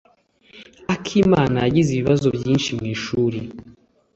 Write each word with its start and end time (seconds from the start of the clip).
Akimana 0.95 1.57
yagize 1.65 1.89
ibibazo 1.91 2.27
byinshi 2.37 2.69
mwishuri. 2.77 3.39